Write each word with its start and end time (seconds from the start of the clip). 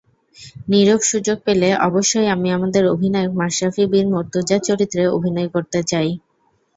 নিরবসুযোগ 0.71 1.37
পেলে 1.45 1.69
অবশ্যই 1.87 2.27
আমি 2.27 2.47
আমাদের 2.51 2.83
অধিনায়ক 2.87 3.33
মাশরাফি 3.39 3.83
বিন 3.91 4.07
মুর্তজার 4.13 4.61
চরিত্রে 4.67 5.03
অভিনয় 5.17 5.49
করতে 5.55 5.79
চাই। 5.91 6.09